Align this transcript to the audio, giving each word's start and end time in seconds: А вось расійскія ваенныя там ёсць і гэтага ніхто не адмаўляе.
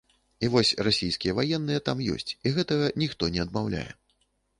А 0.45 0.47
вось 0.53 0.69
расійскія 0.85 1.35
ваенныя 1.39 1.83
там 1.89 2.01
ёсць 2.13 2.31
і 2.45 2.53
гэтага 2.55 2.87
ніхто 3.03 3.29
не 3.37 3.45
адмаўляе. 3.45 3.83